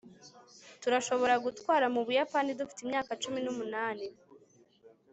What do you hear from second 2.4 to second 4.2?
dufite imyaka cumi n'umunani